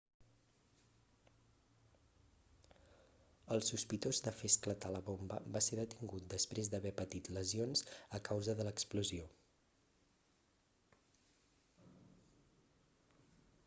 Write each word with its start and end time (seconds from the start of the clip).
el 3.55 3.61
sospitós 3.67 4.21
de 4.29 4.33
fer 4.37 4.49
esclatar 4.53 4.89
la 4.95 5.01
bomba 5.11 5.37
va 5.57 5.61
ser 5.67 5.77
detingut 5.81 6.25
després 6.33 6.71
d'haver 6.73 6.93
patit 7.03 7.29
lesions 7.39 7.85
a 8.21 8.23
causa 8.31 8.57
de 8.63 8.67
l'explosió 8.71 9.31